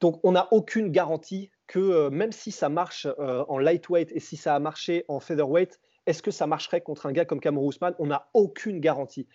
[0.00, 4.20] Donc on n'a aucune garantie que euh, même si ça marche euh, en lightweight et
[4.20, 7.66] si ça a marché en featherweight, est-ce que ça marcherait contre un gars comme Cameron
[7.66, 7.94] Ousmane?
[7.98, 9.28] On n'a aucune garantie.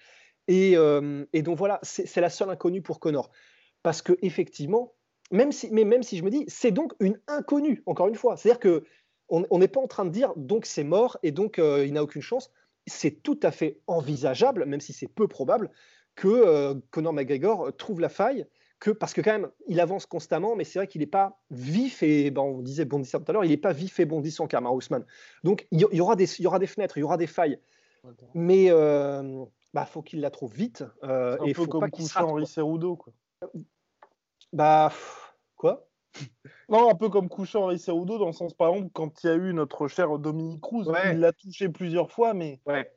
[0.47, 3.31] Et, et donc voilà, c'est la seule inconnue pour Connor,
[3.81, 4.93] parce que effectivement,
[5.31, 8.37] même si, mais même si je me dis, c'est donc une inconnue, encore une fois.
[8.37, 8.83] C'est-à-dire que
[9.29, 12.03] on n'est pas en train de dire donc c'est mort et donc euh, il n'a
[12.03, 12.51] aucune chance.
[12.85, 15.71] C'est tout à fait envisageable, même si c'est peu probable,
[16.13, 18.45] que euh, Conor McGregor trouve la faille,
[18.85, 22.03] que, parce que quand même, il avance constamment, mais c'est vrai qu'il n'est pas vif
[22.03, 24.75] et, ben, on disait bondissant tout à l'heure, il n'est pas vif et bondissant, Kamar
[24.75, 25.05] Ousmane.
[25.43, 27.59] Donc il y, aura des, il y aura des fenêtres, il y aura des failles.
[28.35, 29.43] Mais euh,
[29.73, 30.83] bah, faut qu'il la trouve vite.
[31.03, 33.13] Euh, un et peu faut comme pas qu'il Henri Cerudo, quoi.
[34.53, 34.93] Bah,
[35.55, 35.87] quoi?
[36.69, 39.29] Non, un peu comme couchant et Cerudo, dans le sens, par exemple, quand il y
[39.31, 42.59] a eu notre cher Dominique Cruz, il l'a touché plusieurs fois, mais.
[42.67, 42.91] Ouais.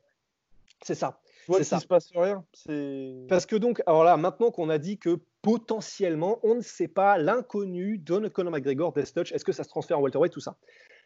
[0.83, 1.19] C'est ça.
[1.57, 1.79] C'est ça.
[1.79, 2.43] se passe rien.
[3.27, 7.17] Parce que donc, alors là, maintenant qu'on a dit que potentiellement, on ne sait pas
[7.17, 10.57] l'inconnu de Conor McGregor, Death Touch, est-ce que ça se transfère en welterweight, tout ça.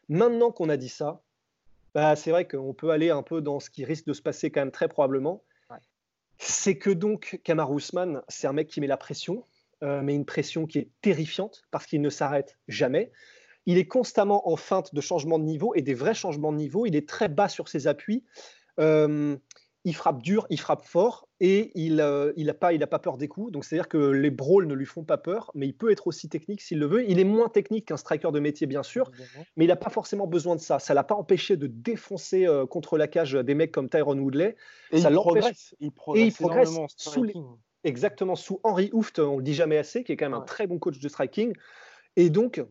[0.10, 1.22] Maintenant qu'on a dit ça,
[1.94, 4.52] bah, c'est vrai qu'on peut aller un peu dans ce qui risque de se passer
[4.52, 5.44] quand même très probablement.
[6.40, 9.46] C'est que donc, Kamar Ousmane, c'est un mec qui met la pression,
[9.84, 13.12] euh, mais une pression qui est terrifiante parce qu'il ne s'arrête jamais.
[13.66, 16.86] Il est constamment en feinte de changement de niveau et des vrais changements de niveau.
[16.86, 18.26] Il est très bas sur ses appuis.
[18.80, 19.38] Euh,
[19.86, 23.52] il frappe dur, il frappe fort et il n'a euh, pas, pas peur des coups.
[23.52, 26.30] Donc c'est-à-dire que les brawls ne lui font pas peur, mais il peut être aussi
[26.30, 27.10] technique s'il le veut.
[27.10, 29.12] Il est moins technique qu'un striker de métier, bien sûr,
[29.58, 30.80] mais il n'a pas forcément besoin de ça.
[30.80, 34.56] Ça l'a pas empêché de défoncer contre la cage des mecs comme Tyron Woodley.
[34.92, 35.76] Et ça il progresse.
[35.80, 37.34] Il progresse, et il progresse sous les,
[37.84, 40.68] exactement sous Henry Hooft, on le dit jamais assez, qui est quand même un très
[40.68, 41.54] bon coach de striking.
[42.16, 42.64] Et donc,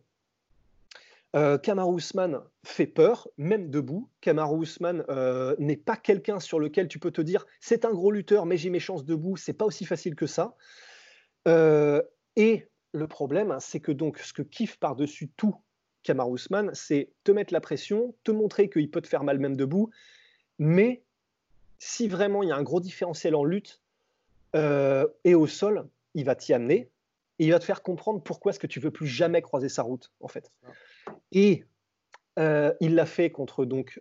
[1.35, 4.09] euh, Kamaru Usman fait peur, même debout.
[4.21, 8.11] Kamaru Usman euh, n'est pas quelqu'un sur lequel tu peux te dire c'est un gros
[8.11, 9.37] lutteur, mais j'ai mes chances debout.
[9.37, 10.57] C'est pas aussi facile que ça.
[11.49, 12.03] Euh,
[12.37, 15.57] et le problème, c'est que donc ce que kiffe par-dessus tout
[16.03, 19.57] Kamaru Usman, c'est te mettre la pression, te montrer qu'il peut te faire mal même
[19.57, 19.91] debout.
[20.59, 21.03] Mais
[21.79, 23.81] si vraiment il y a un gros différentiel en lutte,
[24.55, 26.91] euh, et au sol, il va t'y amener
[27.39, 29.83] et il va te faire comprendre pourquoi est-ce que tu veux plus jamais croiser sa
[29.83, 30.53] route, en fait.
[31.33, 31.65] Et
[32.39, 34.01] euh, il l'a fait contre donc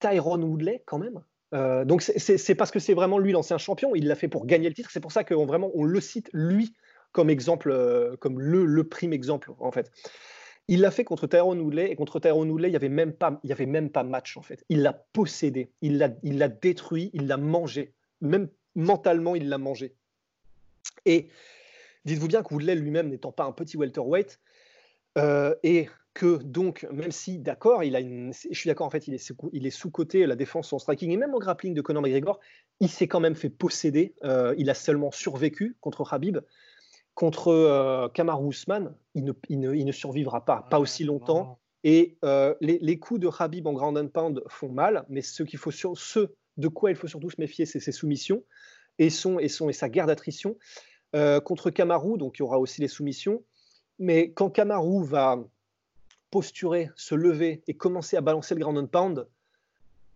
[0.00, 1.22] Tyrone Woodley, quand même.
[1.54, 3.94] Euh, donc c'est parce que c'est vraiment lui l'ancien champion.
[3.94, 4.90] Il l'a fait pour gagner le titre.
[4.90, 6.74] C'est pour ça qu'on vraiment on le cite lui
[7.12, 9.90] comme exemple, comme le, prime exemple en fait.
[10.68, 13.38] Il l'a fait contre Tyrone Woodley et contre Tyrone Woodley, il n'y avait même pas,
[13.42, 14.64] il y avait même pas match en fait.
[14.68, 17.94] Il l'a possédé, il l'a, détruit, il l'a mangé.
[18.20, 19.94] Même mentalement, il l'a mangé.
[21.04, 21.28] Et
[22.04, 24.40] dites-vous bien que Woodley lui-même n'étant pas un petit welterweight,
[25.18, 29.08] euh, et que donc, même si, d'accord, il a une, je suis d'accord, en fait,
[29.08, 32.02] il est, il est sous-côté la défense, son striking, et même en grappling de Conor
[32.02, 32.38] McGregor,
[32.80, 34.14] il s'est quand même fait posséder.
[34.24, 36.38] Euh, il a seulement survécu contre Habib.
[37.14, 41.58] Contre euh, Kamaru Usman, il ne, il, ne, survivra pas, pas aussi longtemps.
[41.84, 45.42] Et euh, les, les, coups de Habib en ground and pound font mal, mais ce
[45.42, 48.44] qu'il faut sur, ce de quoi il faut surtout se méfier, c'est ses soumissions
[48.98, 50.56] et, son, et, son, et sa guerre d'attrition.
[51.14, 53.42] Euh, contre Kamaru, donc il y aura aussi les soumissions.
[53.98, 55.38] Mais quand Kamaru va
[56.32, 59.28] posturer, se lever et commencer à balancer le ground and pound,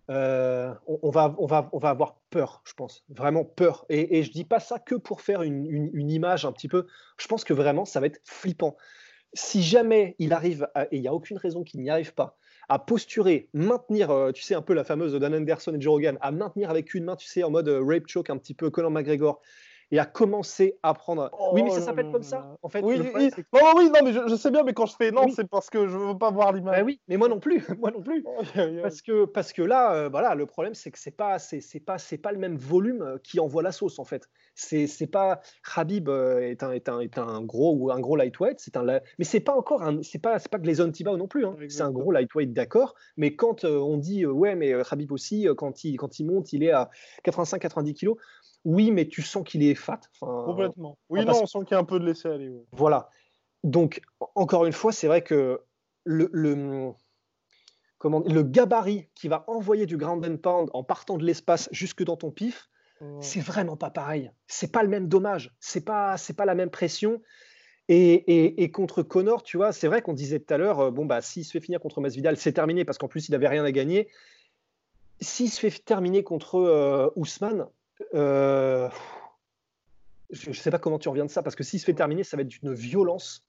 [0.09, 3.85] euh, on, va, on, va, on va avoir peur, je pense, vraiment peur.
[3.91, 6.87] Et, je dis pas ça que pour faire une, une, image un petit peu.
[7.19, 8.77] Je pense que vraiment, ça va être flippant.
[9.35, 12.79] Si jamais il arrive, et il n'y a aucune raison qu'il n'y arrive pas, à
[12.79, 16.31] posturer, maintenir, euh, tu sais, un peu la fameuse Dan Anderson et Joe Rogan, à
[16.31, 18.91] maintenir avec une main, tu sais, en mode euh, rape choke, un petit peu Conor
[18.91, 19.43] McGregor,
[19.91, 21.31] et à commencer à prendre.
[21.53, 22.57] oui, mais ça Oh s'appelle comme ça.
[22.63, 23.31] En fait, Oui, oui, oui.
[23.35, 25.25] c'est que- Non, oui, non, mais je, je sais bien, mais quand je fais non,
[25.27, 25.33] Oui.
[25.35, 26.83] c'est parce que je veux pas voir Bah l'image.
[26.85, 28.25] oui, mais moi non plus, moi non plus.
[28.83, 31.81] Parce que, parce que là, euh, voilà, le problème, c'est que c'est pas, c'est, c'est
[31.81, 34.29] pas, c'est pas le même volume euh, qui envoie la sauce en fait.
[34.55, 35.41] C'est, c'est pas
[35.75, 38.85] Khabib euh, est un, est un, est un gros ou un gros lightweight, c'est un,
[38.85, 41.45] mais c'est pas encore un, c'est pas, c'est pas Gleison Tibau non plus.
[41.47, 41.55] hein.
[41.69, 42.95] C'est un gros lightweight, d'accord.
[43.17, 46.53] Mais quand euh, on dit euh, ouais, mais Khabib aussi, quand il, quand il monte,
[46.53, 46.91] il est à
[47.25, 48.17] 85-90 kilos.
[48.69, 50.01] Oui, mais tu sens qu'il est fat.
[50.21, 50.99] Enfin, Complètement.
[51.09, 52.49] Oui, non, on sent qu'il y a un peu de laisser aller.
[52.49, 52.65] ouais.
[52.73, 53.11] voilà.
[53.63, 55.61] Donc, en- encore une fois, c'est vrai que
[56.05, 56.91] le, le,
[57.99, 62.03] comment, le gabarit qui va envoyer du ground and pound en partant de l'espace jusque
[62.05, 62.69] dans ton pif,
[63.01, 63.19] Ouais.
[63.21, 64.31] c'est vraiment pas pareil.
[64.47, 65.55] C'est pas le même dommage.
[65.61, 67.21] C'est pas, c'est pas la même pression.
[67.89, 70.91] Et, et- et contre Connor, tu vois, c'est vrai qu'on disait tout à l'heure, euh,
[70.91, 73.47] bon, bah, s'il se fait finir contre Masvidal, c'est terminé parce qu'en plus, il n'avait
[73.49, 74.09] rien à gagner.
[75.21, 77.67] S'il se fait terminer contre euh, Ousmane,
[78.15, 78.89] euh,
[80.31, 82.25] je ne sais pas comment tu reviens de ça, parce que s'il se fait terminer,
[82.25, 83.45] ça va être d'une violence.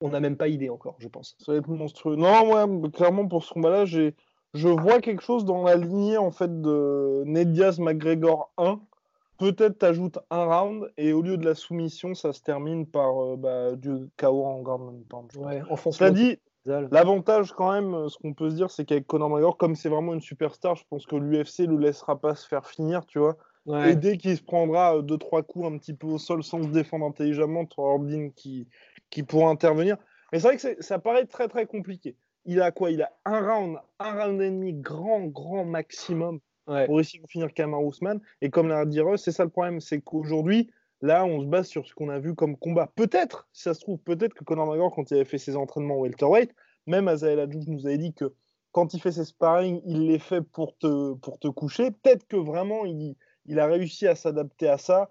[0.00, 1.36] On n'a même pas idée encore, je pense.
[1.38, 2.16] Ça va être monstrueux.
[2.16, 4.14] Non, ouais, clairement, pour ce combat-là, j'ai...
[4.54, 8.80] je vois quelque chose dans la lignée en fait de Ned Diaz McGregor 1.
[9.38, 13.36] Peut-être t'ajoutes un round et au lieu de la soumission, ça se termine par euh,
[13.36, 15.36] bah, du KO en ground and pound.
[15.36, 19.28] Ouais, Cela dit, l'avantage quand même, euh, ce qu'on peut se dire, c'est qu'avec Conor
[19.28, 22.66] McGregor, comme c'est vraiment une superstar, je pense que l'UFC le laissera pas se faire
[22.66, 23.36] finir, tu vois.
[23.66, 23.92] Ouais.
[23.92, 26.62] Et dès qu'il se prendra euh, deux trois coups un petit peu au sol sans
[26.62, 28.68] se défendre intelligemment, tu Ordine qui,
[29.10, 29.96] qui pourra intervenir.
[30.32, 32.16] Mais c'est vrai que ça paraît très très compliqué.
[32.44, 32.90] Il a quoi?
[32.92, 36.86] Il a un round, un round et demi, grand grand maximum Ouais.
[36.86, 38.20] pour essayer de finir Kamar Ousmane.
[38.40, 40.68] Et comme l'a dit Russ, c'est ça le problème, c'est qu'aujourd'hui,
[41.00, 42.90] là, on se base sur ce qu'on a vu comme combat.
[42.96, 45.94] Peut-être, si ça se trouve, peut-être que Conor McGregor, quand il avait fait ses entraînements
[45.94, 46.52] au welterweight,
[46.86, 48.34] même Azael Adjouz nous avait dit que
[48.72, 51.92] quand il fait ses sparring, il les fait pour te, pour te coucher.
[51.92, 53.14] Peut-être que vraiment, il,
[53.46, 55.08] il a réussi à s'adapter à ça.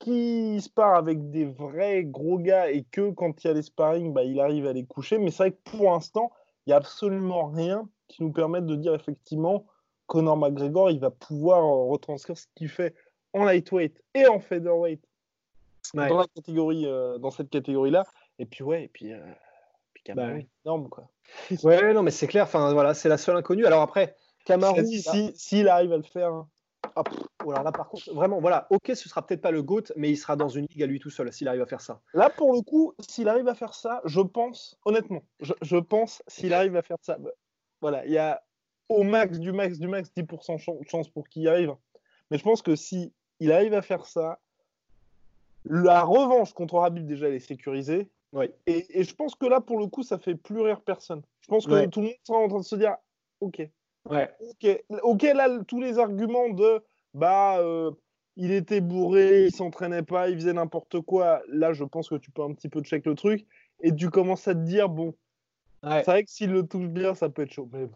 [0.00, 3.62] Qui se part avec des vrais gros gars et que quand il y a les
[3.62, 5.18] sparring, bah, il arrive à les coucher.
[5.18, 6.32] Mais c'est vrai que pour l'instant,
[6.66, 9.64] il n'y a absolument rien qui nous permette de dire effectivement
[10.06, 12.94] Conor McGregor, il va pouvoir euh, retranscrire ce qu'il fait
[13.32, 15.00] en lightweight et en featherweight
[15.92, 16.08] Ouais.
[16.08, 18.04] dans, la catégorie, euh, dans cette catégorie-là.
[18.38, 19.20] Et puis, ouais, et puis, euh,
[19.92, 21.08] puis Kamaru, Bah énorme, quoi.
[21.62, 22.44] Ouais, non, mais c'est clair.
[22.44, 23.66] Enfin, voilà, c'est la seule inconnue.
[23.66, 26.48] Alors après, Kamaru, dit, si- s'il arrive à le faire, hein,
[26.96, 30.10] oh, alors là, par contre, vraiment, voilà, ok, ce sera peut-être pas le GOAT, mais
[30.10, 32.00] il sera dans une ligue à lui tout seul s'il arrive à faire ça.
[32.12, 36.22] là, pour le coup, s'il arrive à faire ça, je pense, honnêtement, je, je pense,
[36.28, 37.30] s'il arrive à faire ça, bah,
[37.80, 38.42] voilà, il y a
[38.88, 41.74] au max, du max, du max, 10% chan- chance pour qu'il y arrive.
[42.30, 44.38] Mais je pense que si il arrive à faire ça,
[45.64, 48.10] la revanche contre Habib, déjà, elle est sécurisée.
[48.32, 48.50] Oui.
[48.66, 51.22] Et, et je pense que là, pour le coup, ça fait plus rire personne.
[51.40, 51.88] Je pense que Ouais.
[51.88, 52.96] tout le monde sera en train de se dire,
[53.40, 53.62] ok,
[54.08, 54.30] Ouais.
[54.40, 56.82] ok, ok, là, tous les arguments de,
[57.14, 57.90] bah, euh,
[58.36, 61.42] il était bourré, il s'entraînait pas, il faisait n'importe quoi.
[61.48, 63.46] Là, je pense que tu peux un petit peu check le truc
[63.80, 65.14] et tu commences à te dire, bon,
[65.82, 66.02] Ouais.
[66.04, 67.68] c'est vrai que s'il le touche bien, ça peut être chaud.
[67.72, 67.88] Mais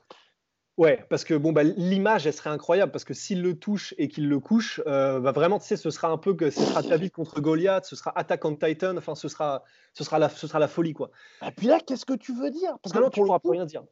[0.79, 4.07] Ouais, parce que bon, bah, l'image, elle serait incroyable, parce que s'il le touche et
[4.07, 6.83] qu'il le couche, euh, bah, vraiment, tu sais, ce sera un peu que ce sera
[6.83, 10.47] David contre Goliath, ce sera Attack on Titan, enfin, ce sera, ce sera, la, ce
[10.47, 11.11] sera la folie, quoi.
[11.45, 12.77] Et puis là, qu'est-ce que tu veux dire?
[12.81, 13.83] Parce Ah non, que tu pour le pourras coup, plus rien dire.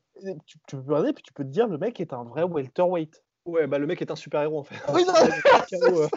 [0.47, 3.25] tu, tu peux regarder, puis tu peux te dire, le mec est un vrai welterweight.
[3.47, 4.77] Ouais, bah, le mec est un super-héros, en fait.
[4.93, 5.13] Oui, non,
[5.71, 6.09] KO, euh,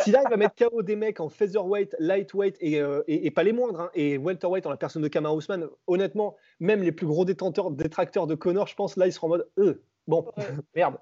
[0.00, 3.42] S'il arrive à mettre KO des mecs en featherweight, lightweight et, euh, et, et pas
[3.42, 7.06] les moindres, hein, et welterweight en la personne de Kamaru Usman, honnêtement, même les plus
[7.06, 10.26] gros détenteurs, détracteurs de Connor, je pense, là, ils seront en mode euh, bon,
[10.74, 10.98] merde.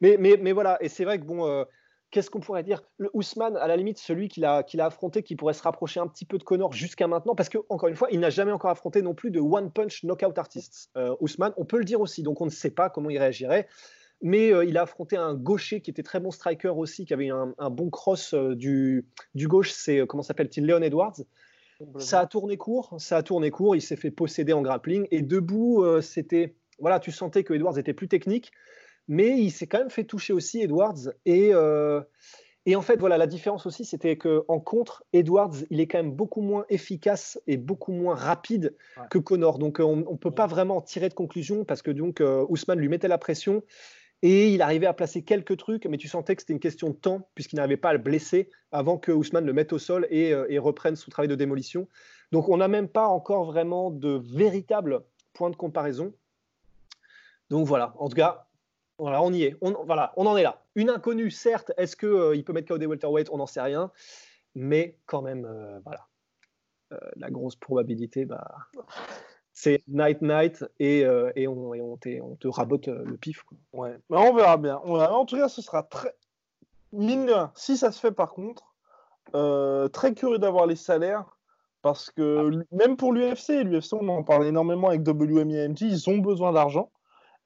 [0.00, 1.64] Mais, mais, mais voilà, et c'est vrai que bon, euh,
[2.10, 2.82] qu'est-ce qu'on pourrait dire?
[2.98, 6.00] Le Ousmane, à la limite, celui qu'il a, qu'il a affronté, qui pourrait se rapprocher
[6.00, 8.52] un petit peu de Connor jusqu'à maintenant, parce que, encore une fois, il n'a jamais
[8.52, 10.90] encore affronté non plus de one punch knockout artists.
[10.96, 13.68] Euh, Ousmane, on peut le dire aussi, donc on ne sait pas comment il réagirait.
[14.22, 17.28] Mais euh, il a affronté un gaucher qui était très bon striker aussi, qui avait
[17.28, 20.66] un, un bon cross euh, du, du gauche, c'est comment s'appelle-t-il?
[20.66, 21.16] Leon Edwards.
[21.98, 25.20] Ça a tourné court, ça a tourné court, il s'est fait posséder en grappling et
[25.20, 28.52] debout, c'était voilà, tu sentais que Edwards était plus technique,
[29.08, 32.00] mais il s'est quand même fait toucher aussi Edwards et euh,
[32.68, 35.98] et en fait voilà la différence aussi c'était que en contre Edwards il est quand
[35.98, 39.04] même beaucoup moins efficace et beaucoup moins rapide Ouais.
[39.10, 42.20] que Connor donc on, on peut pas vraiment en tirer de conclusion parce que donc
[42.20, 43.62] euh, Ousmane lui mettait la pression
[44.22, 46.94] et il arrivait à placer quelques trucs, mais tu sentais que c'était une question de
[46.96, 50.32] temps, puisqu'il n'arrivait pas à le blesser avant que Ousmane le mette au sol et,
[50.32, 51.86] euh, et reprenne son travail de démolition.
[52.32, 55.02] Donc on n'a même pas encore vraiment de véritable
[55.34, 56.14] point de comparaison.
[57.50, 58.46] Donc voilà, en tout cas,
[58.98, 59.56] voilà, on y est.
[59.60, 60.62] On, voilà, on en est là.
[60.74, 63.90] Une inconnue, certes, est-ce qu'il peut mettre KO des welterweight On n'en sait rien.
[64.54, 66.06] Mais quand même, euh, voilà.
[66.92, 68.46] Euh, la grosse probabilité, bah,
[69.52, 73.42] c'est night night et, euh, et, on, et on, on, te rabote euh, le pif.
[73.42, 73.58] Quoi.
[73.72, 74.80] Ouais, mais on verra bien.
[74.84, 75.14] On verra.
[75.14, 76.14] En tout cas, ce sera très.
[76.92, 78.74] Mine si ça se fait par contre,
[79.34, 81.38] euh, très curieux d'avoir les salaires.
[81.82, 82.64] Parce que ah.
[82.70, 86.90] même pour l'UFC, l'UFC, on en parle énormément avec WMIMG, ils ont besoin d'argent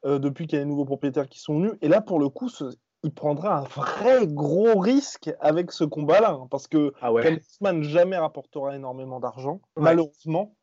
[0.05, 1.73] euh, depuis qu'il y a des nouveaux propriétaires qui sont venus.
[1.83, 2.65] Et là, pour le coup, ce,
[3.03, 6.33] il prendra un vrai gros risque avec ce combat-là.
[6.33, 7.41] Hein, parce que ah ouais.
[7.83, 10.55] jamais rapportera énormément d'argent, malheureusement.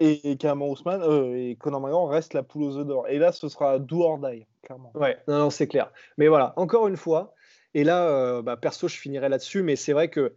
[0.00, 3.08] Et, et Ousmane euh, et Conor McGregor restent la poule aux œufs d'or.
[3.08, 4.90] Et là, ce sera do or die, clairement.
[4.94, 5.92] Ouais, non, non c'est clair.
[6.16, 7.34] Mais voilà, encore une fois,
[7.74, 10.34] et là, euh, bah, perso, je finirai là-dessus, mais c'est vrai que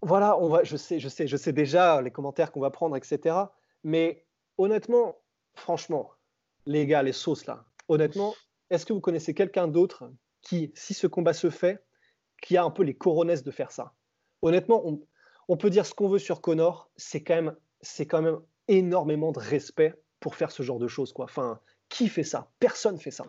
[0.00, 2.96] voilà, on va, je sais, je sais, je sais déjà les commentaires qu'on va prendre,
[2.96, 3.36] etc.
[3.84, 4.24] Mais
[4.56, 5.16] honnêtement,
[5.54, 6.10] franchement,
[6.66, 8.34] les gars, les sauces là, honnêtement,
[8.70, 10.10] est-ce que vous connaissez quelqu'un d'autre
[10.42, 11.84] qui, si ce combat se fait,
[12.42, 13.94] qui a un peu les coronesses de faire ça?
[14.42, 15.00] Honnêtement, on,
[15.48, 19.32] on peut dire ce qu'on veut sur Connor, c'est quand même c'est quand même énormément
[19.32, 21.12] de respect pour faire ce genre de choses.
[21.12, 21.24] Quoi.
[21.24, 22.50] Enfin, qui fait ça?
[22.58, 23.26] Personne fait ça.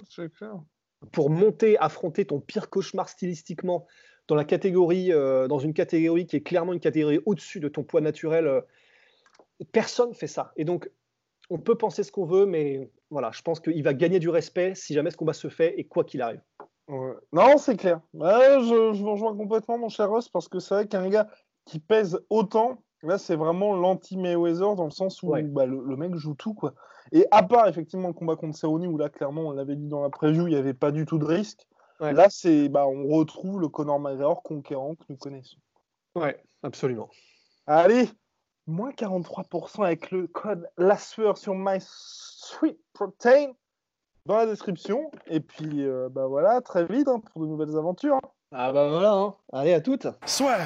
[1.11, 3.87] Pour monter, affronter ton pire cauchemar stylistiquement
[4.27, 7.83] dans la catégorie, euh, dans une catégorie qui est clairement une catégorie au-dessus de ton
[7.83, 8.61] poids naturel, euh,
[9.71, 10.51] personne fait ça.
[10.57, 10.91] Et donc,
[11.49, 14.73] on peut penser ce qu'on veut, mais voilà, je pense qu'il va gagner du respect
[14.73, 16.41] si jamais ce combat se fait et quoi qu'il arrive.
[17.31, 18.01] Non, c'est clair.
[18.13, 21.27] je, je vous rejoins complètement, mon cher Ross, parce que c'est vrai qu'un gars
[21.65, 26.35] qui pèse autant, Là, c'est vraiment l'anti-Mayweather dans le sens où bah, le, mec joue
[26.35, 26.53] tout.
[26.53, 26.73] quoi.
[27.11, 30.01] Et à part effectivement le combat contre Cerrone, où là, clairement, on l'avait dit dans
[30.01, 31.67] la preview, il n'y avait pas du tout de risque.
[31.99, 35.57] Là, c'est, bah, on retrouve le Conor McGregor conquérant que nous connaissons.
[36.15, 37.09] Ouais, absolument.
[37.67, 38.09] Allez,
[38.71, 43.51] moins 43% avec le code LASFEUR sur My Sweet Protein
[44.25, 45.11] dans la description.
[45.27, 48.19] Et puis, euh, bah voilà, très vite hein, pour de nouvelles aventures.
[48.53, 49.35] Ah bah voilà, hein.
[49.53, 50.07] allez à toutes.
[50.25, 50.57] Soit.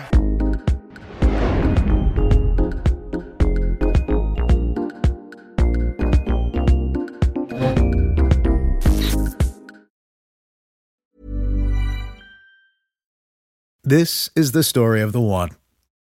[13.84, 15.50] This is the story of the one.